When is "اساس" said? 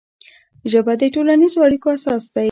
1.95-2.23